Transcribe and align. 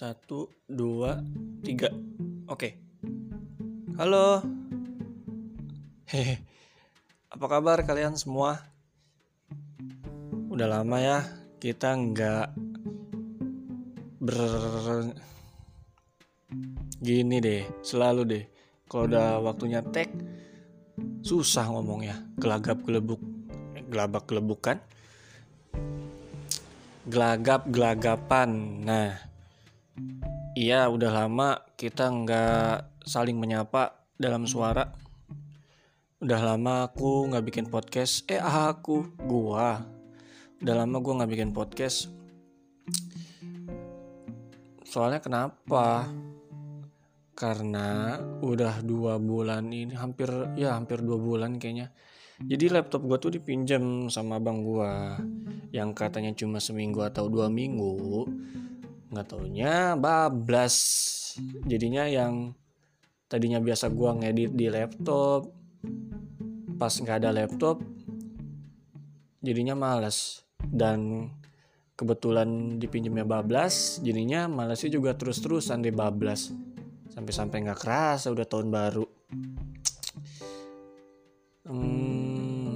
Satu, 0.00 0.48
dua, 0.64 1.20
tiga. 1.60 1.92
Oke. 2.48 2.72
Halo. 4.00 4.40
Hehe. 6.08 6.40
Apa 7.28 7.44
kabar 7.44 7.84
kalian 7.84 8.16
semua? 8.16 8.64
Udah 10.48 10.64
lama 10.72 10.96
ya 11.04 11.20
kita 11.60 11.92
nggak 11.92 12.48
ber 14.24 14.40
gini 17.04 17.36
deh, 17.44 17.68
selalu 17.84 18.22
deh. 18.24 18.44
Kalau 18.88 19.04
udah 19.04 19.36
waktunya 19.44 19.84
tag 19.84 20.08
susah 21.20 21.68
ngomongnya, 21.68 22.24
gelagap 22.40 22.80
gelebuk, 22.88 23.20
eh, 23.76 23.84
gelabak 23.84 24.24
gelebukan, 24.24 24.80
gelagap 27.04 27.68
gelagapan. 27.68 28.80
Nah, 28.80 29.28
iya 30.58 30.86
udah 30.90 31.10
lama 31.24 31.62
kita 31.80 32.12
nggak 32.12 33.04
saling 33.06 33.40
menyapa 33.40 34.00
dalam 34.20 34.44
suara. 34.44 34.84
Udah 36.20 36.40
lama 36.44 36.84
aku 36.84 37.32
nggak 37.32 37.44
bikin 37.48 37.66
podcast. 37.72 38.28
Eh 38.28 38.36
aku, 38.36 39.16
gua. 39.24 39.80
Udah 40.60 40.74
lama 40.84 41.00
gua 41.00 41.24
nggak 41.24 41.32
bikin 41.32 41.50
podcast. 41.56 42.12
Soalnya 44.84 45.24
kenapa? 45.24 46.12
Karena 47.32 48.20
udah 48.44 48.84
dua 48.84 49.16
bulan 49.16 49.72
ini 49.72 49.96
hampir 49.96 50.28
ya 50.60 50.76
hampir 50.76 51.00
dua 51.00 51.16
bulan 51.16 51.56
kayaknya. 51.56 51.88
Jadi 52.44 52.68
laptop 52.68 53.08
gua 53.08 53.16
tuh 53.16 53.32
dipinjam 53.32 54.12
sama 54.12 54.36
abang 54.36 54.60
gua 54.60 55.16
yang 55.72 55.96
katanya 55.96 56.36
cuma 56.36 56.60
seminggu 56.60 57.00
atau 57.00 57.32
dua 57.32 57.48
minggu 57.48 58.28
nggak 59.10 59.26
taunya 59.26 59.98
bablas. 59.98 60.76
Jadinya 61.66 62.06
yang 62.06 62.54
tadinya 63.26 63.58
biasa 63.58 63.90
gua 63.90 64.14
ngedit 64.14 64.54
di 64.54 64.66
laptop 64.70 65.50
pas 66.80 66.94
nggak 66.96 67.16
ada 67.20 67.30
laptop 67.34 67.82
jadinya 69.42 69.74
males. 69.74 70.46
Dan 70.60 71.26
kebetulan 71.98 72.78
dipinjamnya 72.78 73.26
bablas 73.26 73.98
jadinya 74.00 74.46
malesnya 74.46 74.94
juga 74.94 75.18
terus-terusan 75.18 75.82
di 75.82 75.90
bablas. 75.90 76.54
Sampai-sampai 77.10 77.66
nggak 77.66 77.80
kerasa 77.82 78.30
udah 78.30 78.46
tahun 78.46 78.68
baru. 78.70 79.06
Hmm, 81.66 82.74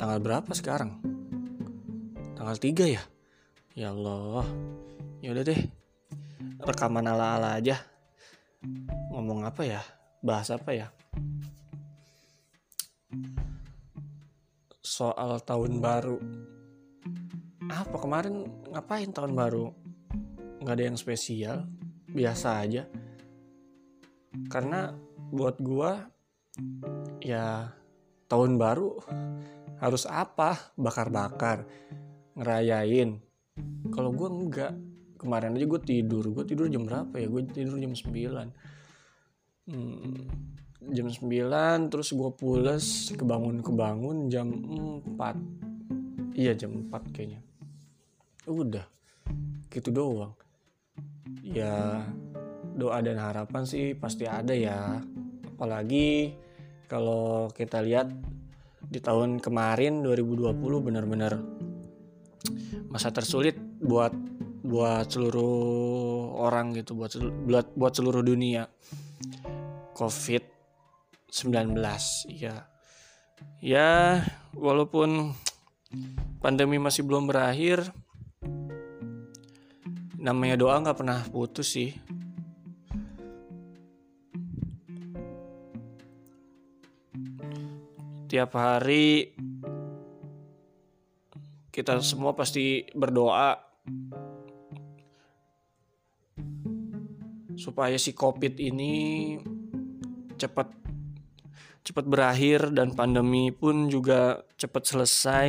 tanggal 0.00 0.18
berapa 0.24 0.52
sekarang? 0.56 0.96
Tanggal 2.36 2.56
3 2.56 2.84
ya 2.88 3.04
ya 3.76 3.92
Allah. 3.92 4.48
Ya 5.20 5.36
udah 5.36 5.44
deh. 5.44 5.60
Rekaman 6.64 7.04
ala-ala 7.04 7.60
aja. 7.60 7.76
Ngomong 9.12 9.44
apa 9.44 9.68
ya? 9.68 9.84
Bahas 10.24 10.48
apa 10.48 10.72
ya? 10.72 10.88
Soal 14.80 15.44
tahun 15.44 15.84
baru. 15.84 16.16
Apa 17.68 17.96
kemarin 18.00 18.48
ngapain 18.72 19.12
tahun 19.12 19.36
baru? 19.36 19.68
Nggak 20.64 20.74
ada 20.80 20.84
yang 20.88 20.96
spesial? 20.96 21.68
Biasa 22.08 22.64
aja. 22.64 22.88
Karena 24.48 24.88
buat 25.28 25.60
gua 25.60 26.00
ya 27.20 27.76
tahun 28.24 28.56
baru 28.56 29.04
harus 29.84 30.08
apa? 30.08 30.72
Bakar-bakar. 30.80 31.68
Ngerayain 32.36 33.25
kalau 33.90 34.10
gua 34.12 34.28
enggak. 34.28 34.72
Kemarin 35.16 35.56
aja 35.56 35.64
gue 35.64 35.80
tidur. 35.80 36.28
Gue 36.28 36.44
tidur 36.44 36.68
jam 36.68 36.84
berapa 36.84 37.16
ya? 37.16 37.24
Gue 37.24 37.48
tidur 37.48 37.80
jam 37.80 37.96
9 37.96 38.52
hmm, 39.66 40.92
jam 40.92 41.06
9 41.08 41.90
terus 41.90 42.08
gue 42.14 42.30
pules 42.36 43.10
kebangun 43.16 43.64
kebangun 43.64 44.30
jam 44.30 44.52
4 45.16 46.36
iya 46.38 46.52
jam 46.52 46.84
4 46.92 47.14
kayaknya. 47.16 47.40
Udah. 48.44 48.86
Gitu 49.72 49.88
doang. 49.90 50.36
Ya 51.42 52.04
doa 52.76 53.00
dan 53.00 53.16
harapan 53.16 53.64
sih 53.64 53.96
pasti 53.96 54.28
ada 54.28 54.52
ya. 54.52 55.00
Apalagi 55.56 56.36
kalau 56.86 57.48
kita 57.50 57.80
lihat 57.80 58.12
di 58.86 59.02
tahun 59.02 59.42
kemarin 59.42 60.04
2020 60.04 60.54
benar-benar 60.60 61.55
masa 62.90 63.10
tersulit 63.10 63.58
buat 63.82 64.14
buat 64.66 65.06
seluruh 65.06 66.34
orang 66.42 66.74
gitu 66.74 66.98
buat 66.98 67.14
buat 67.46 67.66
buat 67.78 67.92
seluruh 67.94 68.22
dunia. 68.22 68.66
Covid 69.96 70.44
19 71.32 71.72
ya 72.36 72.68
ya 73.64 74.20
walaupun 74.52 75.32
pandemi 76.44 76.76
masih 76.76 77.04
belum 77.04 77.28
berakhir 77.28 77.92
namanya 80.16 80.58
doa 80.58 80.82
nggak 80.82 80.98
pernah 80.98 81.20
putus 81.30 81.76
sih. 81.76 81.94
Tiap 88.26 88.50
hari 88.58 89.32
kita 91.76 92.00
semua 92.00 92.32
pasti 92.32 92.88
berdoa 92.96 93.60
supaya 97.52 98.00
si 98.00 98.16
covid 98.16 98.56
ini 98.56 99.36
cepat 100.40 100.72
cepat 101.84 102.04
berakhir 102.08 102.72
dan 102.72 102.96
pandemi 102.96 103.52
pun 103.52 103.92
juga 103.92 104.40
cepat 104.56 104.88
selesai. 104.88 105.48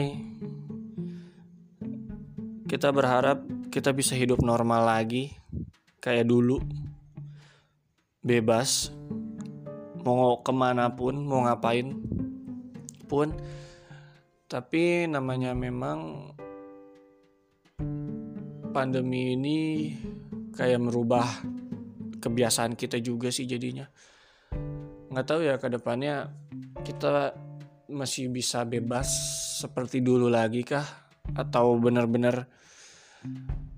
Kita 2.67 2.91
berharap 2.91 3.47
kita 3.71 3.95
bisa 3.95 4.11
hidup 4.11 4.43
normal 4.43 4.83
lagi 4.83 5.31
kayak 6.03 6.27
dulu. 6.27 6.59
Bebas. 8.19 8.91
Mau 10.03 10.43
ke 10.43 10.51
mana 10.51 10.91
pun 10.91 11.23
mau 11.23 11.47
ngapain 11.47 11.95
pun 13.07 13.31
tapi 14.47 15.11
namanya 15.11 15.51
memang 15.51 16.31
pandemi 18.71 19.35
ini 19.35 19.91
kayak 20.55 20.79
merubah 20.79 21.27
kebiasaan 22.23 22.79
kita 22.79 23.03
juga 23.03 23.27
sih 23.27 23.43
jadinya. 23.43 23.91
Nggak 25.11 25.27
tahu 25.27 25.41
ya 25.43 25.59
ke 25.59 25.67
depannya 25.67 26.31
kita 26.87 27.35
masih 27.91 28.31
bisa 28.31 28.63
bebas 28.63 29.11
seperti 29.59 29.99
dulu 29.99 30.31
lagi 30.31 30.63
kah? 30.63 30.87
Atau 31.35 31.75
benar-benar 31.83 32.47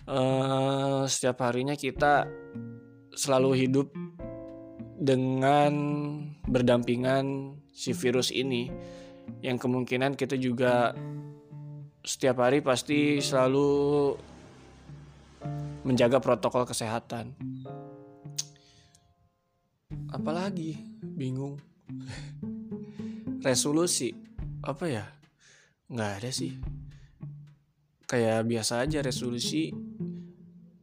uh, 0.05 1.01
setiap 1.09 1.49
harinya 1.49 1.73
kita 1.73 2.29
selalu 3.17 3.65
hidup 3.65 3.89
dengan 5.01 5.73
berdampingan 6.45 7.57
si 7.73 7.95
virus 7.97 8.29
ini 8.29 8.69
yang 9.39 9.57
kemungkinan 9.61 10.19
kita 10.19 10.35
juga 10.35 10.93
setiap 12.03 12.41
hari 12.41 12.63
pasti 12.63 13.19
selalu 13.19 14.15
menjaga 15.83 16.17
protokol 16.17 16.65
kesehatan. 16.67 17.35
Apalagi 20.09 20.79
bingung. 21.01 21.61
Resolusi 23.45 24.11
apa 24.65 24.85
ya? 24.89 25.05
Nggak 25.89 26.11
ada 26.21 26.29
sih. 26.33 26.53
Kayak 28.09 28.45
biasa 28.49 28.83
aja 28.83 29.05
resolusi. 29.05 29.69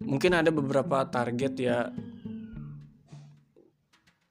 Mungkin 0.07 0.31
ada 0.31 0.55
beberapa 0.55 1.03
target 1.11 1.53
ya. 1.59 1.91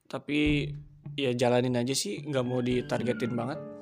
Tapi 0.08 0.72
ya 1.20 1.36
jalanin 1.36 1.76
aja 1.76 1.92
sih, 1.92 2.24
nggak 2.24 2.46
mau 2.48 2.64
ditargetin 2.64 3.36
banget 3.36 3.75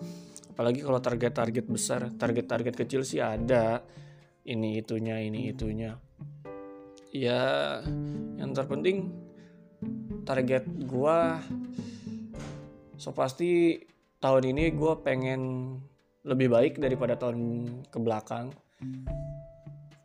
apalagi 0.63 0.79
kalau 0.79 1.03
target-target 1.03 1.65
besar 1.67 2.07
target-target 2.15 2.71
kecil 2.71 3.03
sih 3.03 3.19
ada. 3.19 3.83
Ini 4.47 4.79
itunya 4.79 5.19
ini 5.19 5.51
itunya. 5.51 5.99
Ya 7.11 7.83
yang 8.39 8.55
terpenting 8.55 9.11
target 10.23 10.63
gua 10.87 11.43
so 12.95 13.11
pasti 13.11 13.83
tahun 14.23 14.55
ini 14.55 14.71
gua 14.71 15.03
pengen 15.03 15.75
lebih 16.23 16.47
baik 16.47 16.79
daripada 16.79 17.19
tahun 17.19 17.67
ke 17.91 17.99
belakang. 17.99 18.55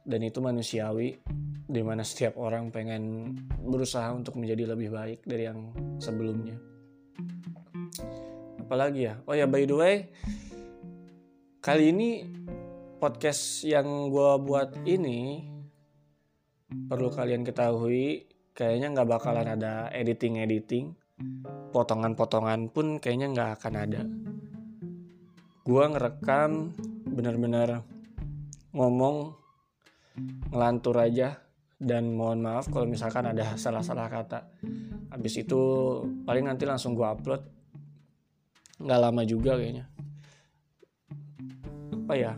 Dan 0.02 0.26
itu 0.26 0.42
manusiawi 0.42 1.22
di 1.70 1.82
mana 1.86 2.02
setiap 2.02 2.34
orang 2.34 2.74
pengen 2.74 3.30
berusaha 3.62 4.10
untuk 4.10 4.34
menjadi 4.34 4.74
lebih 4.74 4.90
baik 4.90 5.22
dari 5.22 5.46
yang 5.46 5.70
sebelumnya. 6.02 6.58
Apalagi 8.58 9.06
ya? 9.06 9.14
Oh 9.22 9.38
ya 9.38 9.46
by 9.46 9.62
the 9.62 9.78
way 9.78 9.94
kali 11.68 11.92
ini 11.92 12.24
podcast 12.96 13.60
yang 13.68 14.08
gue 14.08 14.30
buat 14.40 14.88
ini 14.88 15.44
perlu 16.88 17.12
kalian 17.12 17.44
ketahui 17.44 18.24
kayaknya 18.56 18.96
nggak 18.96 19.04
bakalan 19.04 19.44
ada 19.44 19.92
editing 19.92 20.40
editing 20.40 20.96
potongan-potongan 21.76 22.72
pun 22.72 22.96
kayaknya 22.96 23.28
nggak 23.36 23.60
akan 23.60 23.74
ada. 23.84 24.00
Gue 25.60 25.84
ngerekam 25.92 26.72
bener-bener 27.04 27.84
ngomong 28.72 29.36
ngelantur 30.48 30.96
aja. 30.96 31.36
Dan 31.76 32.16
mohon 32.16 32.40
maaf 32.40 32.72
kalau 32.72 32.88
misalkan 32.88 33.28
ada 33.28 33.60
salah-salah 33.60 34.08
kata. 34.08 34.40
Habis 35.12 35.44
itu 35.44 35.60
paling 36.24 36.48
nanti 36.48 36.64
langsung 36.64 36.96
gue 36.96 37.04
upload. 37.04 37.44
Nggak 38.80 39.00
lama 39.04 39.22
juga 39.28 39.60
kayaknya 39.60 39.97
apa 42.08 42.16
ya? 42.16 42.32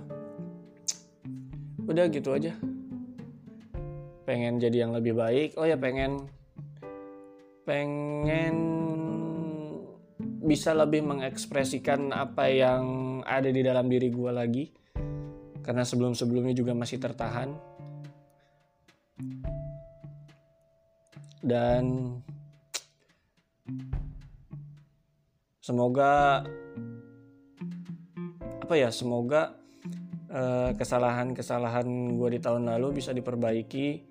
Udah 1.87 2.11
gitu 2.11 2.35
aja. 2.35 2.59
Pengen 4.27 4.59
jadi 4.59 4.83
yang 4.83 4.91
lebih 4.91 5.15
baik. 5.15 5.55
Oh 5.55 5.63
ya 5.63 5.79
pengen 5.79 6.27
pengen 7.63 8.57
bisa 10.43 10.75
lebih 10.75 11.07
mengekspresikan 11.07 12.11
apa 12.11 12.51
yang 12.51 12.83
ada 13.23 13.47
di 13.47 13.63
dalam 13.63 13.87
diri 13.87 14.11
gue 14.11 14.33
lagi. 14.35 14.75
Karena 15.63 15.87
sebelum-sebelumnya 15.87 16.51
juga 16.51 16.75
masih 16.75 16.99
tertahan. 16.99 17.55
Dan 21.47 22.19
semoga 25.63 26.43
apa 28.67 28.75
ya 28.75 28.91
semoga 28.91 29.60
kesalahan-kesalahan 30.79 31.87
gue 32.15 32.29
di 32.37 32.41
tahun 32.41 32.71
lalu 32.71 33.03
bisa 33.03 33.11
diperbaiki 33.11 34.07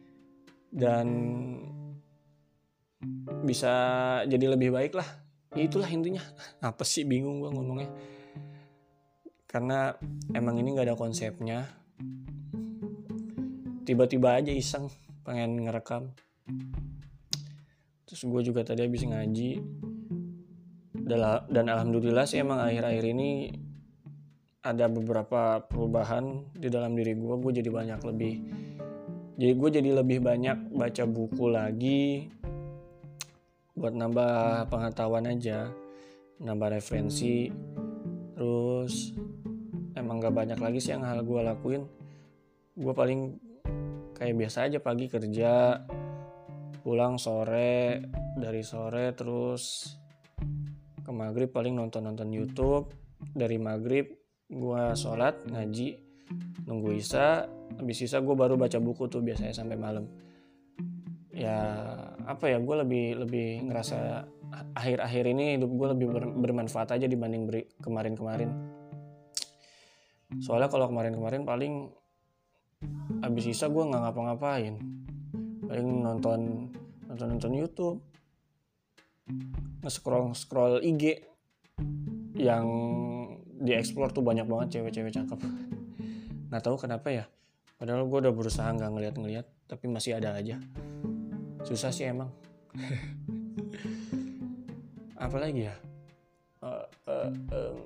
dan 0.70 1.08
bisa 3.48 3.74
jadi 4.28 4.46
lebih 4.54 4.76
baik 4.76 4.94
lah. 5.00 5.08
Ya 5.56 5.66
itulah 5.66 5.88
intinya. 5.88 6.22
Apa 6.70 6.84
sih 6.84 7.08
bingung 7.08 7.40
gue 7.40 7.50
ngomongnya? 7.50 7.90
Karena 9.50 9.96
emang 10.36 10.60
ini 10.62 10.76
gak 10.78 10.92
ada 10.92 11.00
konsepnya. 11.00 11.66
Tiba-tiba 13.88 14.38
aja 14.38 14.54
iseng 14.54 14.92
pengen 15.26 15.66
ngerekam. 15.66 16.14
Terus 18.06 18.22
gue 18.28 18.42
juga 18.46 18.62
tadi 18.62 18.86
habis 18.86 19.02
ngaji. 19.02 19.52
Dan 21.50 21.66
alhamdulillah 21.66 22.30
sih 22.30 22.38
emang 22.46 22.62
akhir-akhir 22.62 23.06
ini 23.10 23.50
ada 24.64 24.92
beberapa 24.92 25.64
perubahan 25.64 26.52
di 26.52 26.68
dalam 26.68 26.96
diri 26.98 27.16
gue 27.16 27.36
gue 27.40 27.52
jadi 27.64 27.70
banyak 27.72 28.00
lebih 28.04 28.34
jadi 29.40 29.54
gue 29.56 29.70
jadi 29.72 29.90
lebih 30.04 30.20
banyak 30.20 30.76
baca 30.76 31.04
buku 31.08 31.46
lagi 31.48 32.28
buat 33.80 33.96
nambah 33.96 34.68
pengetahuan 34.68 35.32
aja 35.32 35.72
nambah 36.40 36.80
referensi. 36.80 37.52
Terus 38.36 39.12
emang 39.96 40.24
gak 40.24 40.36
banyak 40.36 40.60
lagi 40.60 40.80
sih 40.80 40.96
yang 40.96 41.04
hal 41.04 41.24
gue 41.24 41.42
lakuin. 41.44 41.84
Gue 42.80 42.94
paling 42.96 43.36
kayak 44.16 44.36
biasa 44.36 44.68
aja 44.72 44.80
pagi 44.80 45.12
kerja 45.12 45.84
pulang 46.80 47.20
sore 47.20 48.04
dari 48.40 48.64
sore 48.64 49.12
terus 49.16 49.96
ke 51.04 51.12
maghrib 51.12 51.52
paling 51.52 51.76
nonton 51.76 52.08
nonton 52.08 52.32
YouTube. 52.32 52.96
Dari 53.20 53.60
maghrib 53.60 54.08
gue 54.50 54.84
sholat 54.98 55.46
ngaji 55.46 56.02
nunggu 56.66 56.98
isa. 56.98 57.46
Habis 57.78 58.10
isa 58.10 58.20
gue 58.20 58.36
baru 58.36 58.58
baca 58.58 58.82
buku 58.82 59.06
tuh 59.08 59.22
biasanya 59.22 59.54
sampai 59.54 59.78
malam. 59.78 60.10
Ya 61.30 61.58
apa 62.26 62.50
ya 62.52 62.58
gue 62.60 62.76
lebih 62.84 63.06
lebih 63.24 63.70
ngerasa 63.70 64.26
akhir-akhir 64.76 65.24
ini 65.30 65.56
hidup 65.56 65.72
gue 65.72 65.88
lebih 65.96 66.08
ber, 66.12 66.24
bermanfaat 66.34 66.98
aja 66.98 67.06
dibanding 67.06 67.48
kemarin-kemarin. 67.80 68.50
Soalnya 70.42 70.70
kalau 70.70 70.90
kemarin-kemarin 70.90 71.46
paling 71.46 71.74
abis 73.22 73.54
sisa 73.54 73.70
gue 73.70 73.84
nggak 73.86 74.02
ngapa-ngapain. 74.02 74.76
Paling 75.70 75.88
nonton 76.02 76.40
nonton 77.06 77.28
nonton 77.38 77.54
YouTube. 77.54 77.98
Nge-scroll 79.86 80.34
scroll 80.34 80.82
IG 80.82 81.22
yang 82.34 82.66
dieksplor 83.60 84.16
tuh 84.16 84.24
banyak 84.24 84.48
banget 84.48 84.80
cewek-cewek 84.80 85.12
cakep. 85.12 85.40
Nggak 86.50 86.64
tahu 86.64 86.80
kenapa 86.80 87.12
ya 87.12 87.26
padahal 87.80 88.12
gue 88.12 88.20
udah 88.28 88.36
berusaha 88.36 88.68
nggak 88.76 88.92
ngeliat-ngeliat 88.92 89.46
tapi 89.68 89.88
masih 89.88 90.20
ada 90.20 90.36
aja. 90.36 90.60
Susah 91.64 91.92
sih 91.92 92.08
emang. 92.08 92.32
Apalagi 95.20 95.68
ya? 95.68 95.76
Uh, 96.60 96.84
uh, 97.08 97.32
um, 97.56 97.80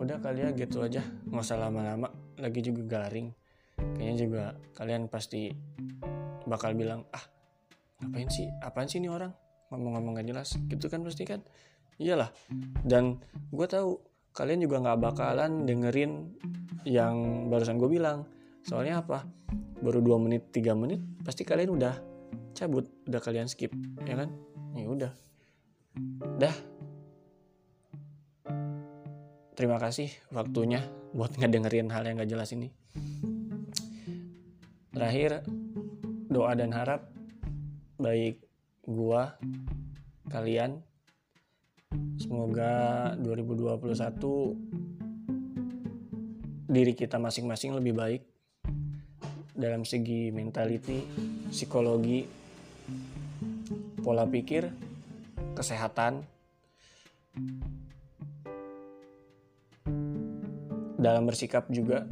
udah 0.00 0.16
kali 0.20 0.40
ya 0.44 0.50
gitu 0.56 0.84
aja. 0.84 1.02
Nggak 1.28 1.44
usah 1.44 1.60
lama-lama 1.60 2.08
lagi 2.40 2.60
juga 2.64 3.00
garing. 3.00 3.32
Kayaknya 3.76 4.16
juga 4.16 4.42
kalian 4.76 5.08
pasti 5.08 5.52
bakal 6.48 6.72
bilang 6.72 7.04
ah 7.12 7.24
ngapain 8.00 8.28
sih? 8.32 8.48
Apaan 8.60 8.88
sih 8.88 9.00
ini 9.00 9.08
orang 9.12 9.41
ngomong-ngomong 9.72 10.20
gak 10.20 10.28
jelas 10.28 10.60
gitu 10.68 10.92
kan 10.92 11.00
pasti 11.00 11.24
kan? 11.24 11.40
Iyalah. 11.96 12.28
Dan 12.84 13.24
gue 13.48 13.66
tahu 13.66 13.96
kalian 14.36 14.64
juga 14.64 14.80
nggak 14.80 15.00
bakalan 15.00 15.64
dengerin 15.64 16.36
yang 16.84 17.48
barusan 17.48 17.80
gue 17.80 17.88
bilang. 17.88 18.28
Soalnya 18.68 19.00
apa? 19.00 19.24
Baru 19.82 20.04
2 20.04 20.24
menit 20.28 20.52
3 20.54 20.76
menit 20.76 21.00
pasti 21.24 21.42
kalian 21.42 21.72
udah 21.72 21.94
cabut 22.52 22.86
udah 23.08 23.20
kalian 23.24 23.48
skip 23.48 23.72
ya 24.04 24.14
kan? 24.14 24.28
Ya 24.76 24.88
udah. 24.88 25.12
Dah. 26.36 26.56
Terima 29.52 29.76
kasih 29.76 30.08
waktunya 30.32 30.80
buat 31.12 31.36
ngedengerin 31.36 31.92
hal 31.92 32.08
yang 32.08 32.20
gak 32.20 32.30
jelas 32.32 32.50
ini. 32.56 32.72
Terakhir 34.92 35.44
doa 36.32 36.52
dan 36.56 36.72
harap 36.72 37.12
baik 38.00 38.40
gua 38.86 39.38
kalian 40.30 40.82
semoga 42.18 43.12
2021 43.20 43.92
diri 46.72 46.96
kita 46.96 47.20
masing-masing 47.20 47.76
lebih 47.76 47.92
baik 47.92 48.22
dalam 49.52 49.84
segi 49.84 50.32
mentality, 50.32 51.04
psikologi, 51.52 52.24
pola 54.00 54.24
pikir, 54.24 54.72
kesehatan, 55.52 56.24
dalam 60.96 61.28
bersikap 61.28 61.68
juga. 61.68 62.08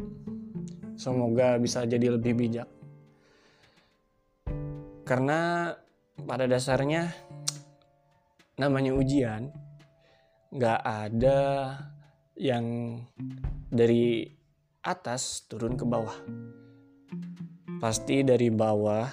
Semoga 1.00 1.56
bisa 1.56 1.88
jadi 1.88 2.12
lebih 2.12 2.36
bijak. 2.36 2.68
Karena 5.08 5.72
pada 6.24 6.44
dasarnya 6.48 7.12
namanya 8.60 8.92
ujian 8.96 9.52
nggak 10.50 10.80
ada 10.84 11.38
yang 12.36 12.96
dari 13.70 14.26
atas 14.84 15.46
turun 15.48 15.76
ke 15.76 15.84
bawah 15.86 16.16
pasti 17.80 18.20
dari 18.20 18.52
bawah 18.52 19.08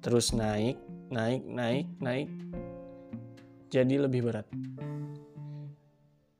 terus 0.00 0.32
naik, 0.32 0.80
naik, 1.12 1.44
naik, 1.44 1.86
naik 2.00 2.28
jadi 3.72 4.04
lebih 4.04 4.28
berat. 4.28 4.44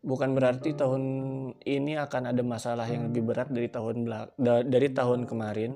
Bukan 0.04 0.36
berarti 0.36 0.76
tahun 0.76 1.02
ini 1.64 1.96
akan 1.96 2.28
ada 2.28 2.42
masalah 2.44 2.84
yang 2.84 3.08
lebih 3.08 3.24
berat 3.24 3.48
dari 3.48 3.72
tahun 3.72 4.04
dari 4.68 4.88
tahun 4.92 5.24
kemarin. 5.24 5.72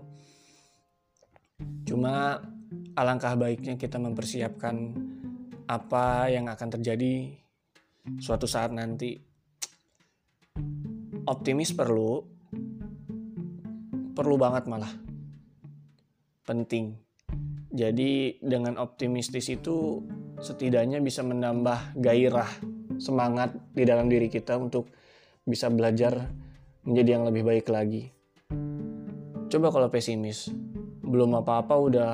Cuma 1.89 2.37
alangkah 2.97 3.37
baiknya 3.37 3.77
kita 3.77 4.01
mempersiapkan 4.01 4.95
apa 5.67 6.31
yang 6.31 6.47
akan 6.47 6.69
terjadi 6.79 7.35
suatu 8.19 8.47
saat 8.47 8.71
nanti. 8.71 9.19
Optimis 11.27 11.75
perlu, 11.75 12.23
perlu 14.15 14.35
banget 14.39 14.71
malah 14.71 14.95
penting. 16.47 16.95
Jadi 17.75 18.39
dengan 18.39 18.79
optimistis 18.79 19.51
itu 19.51 20.07
setidaknya 20.39 21.03
bisa 21.03 21.27
menambah 21.27 21.99
gairah, 21.99 22.49
semangat 22.97 23.59
di 23.75 23.83
dalam 23.83 24.07
diri 24.07 24.31
kita 24.31 24.55
untuk 24.57 24.89
bisa 25.43 25.67
belajar 25.69 26.31
menjadi 26.87 27.19
yang 27.19 27.27
lebih 27.27 27.43
baik 27.43 27.67
lagi. 27.69 28.07
Coba 29.51 29.75
kalau 29.75 29.91
pesimis, 29.91 30.49
belum 31.03 31.39
apa-apa 31.43 31.75
udah 31.75 32.11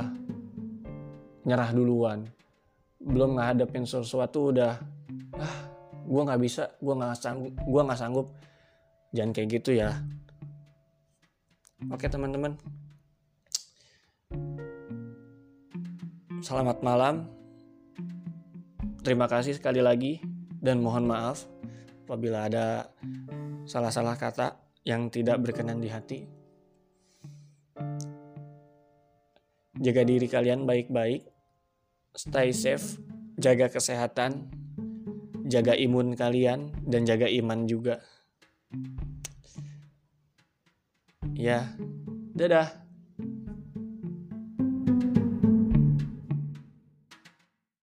nyerah 1.42 1.70
duluan. 1.74 2.26
Belum 3.02 3.38
ngadepin 3.38 3.82
sesuatu 3.82 4.54
udah, 4.54 4.78
ah, 5.34 5.56
gue 6.06 6.22
nggak 6.22 6.42
bisa, 6.42 6.70
gue 6.78 6.94
nggak 6.94 7.18
sanggup, 7.18 7.52
gue 7.58 7.82
nggak 7.82 8.00
sanggup. 8.00 8.26
Jangan 9.12 9.30
kayak 9.34 9.48
gitu 9.60 9.70
ya. 9.76 9.90
Oke 11.90 12.06
teman-teman. 12.06 12.54
Selamat 16.42 16.78
malam. 16.82 17.26
Terima 19.02 19.26
kasih 19.26 19.58
sekali 19.58 19.82
lagi 19.82 20.22
dan 20.62 20.78
mohon 20.78 21.10
maaf 21.10 21.42
apabila 22.06 22.46
ada 22.46 22.86
salah-salah 23.66 24.14
kata 24.14 24.62
yang 24.86 25.10
tidak 25.10 25.42
berkenan 25.42 25.82
di 25.82 25.90
hati. 25.90 26.22
Jaga 29.82 30.02
diri 30.06 30.30
kalian 30.30 30.62
baik-baik. 30.62 31.31
Stay 32.12 32.52
safe, 32.52 33.00
jaga 33.40 33.72
kesehatan, 33.72 34.52
jaga 35.48 35.72
imun 35.72 36.12
kalian 36.12 36.68
dan 36.84 37.08
jaga 37.08 37.24
iman 37.24 37.64
juga. 37.64 38.04
Ya, 41.32 41.72
dadah. 42.36 42.68